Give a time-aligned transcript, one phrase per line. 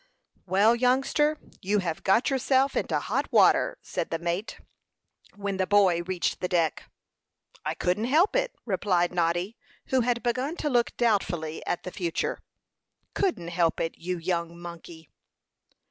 [0.47, 4.59] "Well, youngster, you have got yourself into hot water," said the mate,
[5.35, 6.85] when the boy reached the deck.
[7.63, 9.57] "I couldn't help it," replied Noddy,
[9.89, 12.39] who had begun to look doubtfully at the future.
[13.13, 15.07] "Couldn't help it, you young monkey!"